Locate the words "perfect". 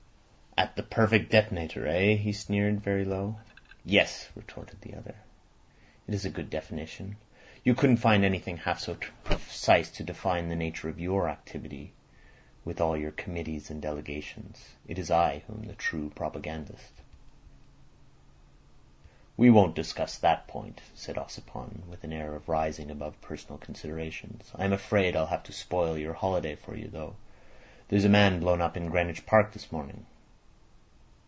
0.83-1.31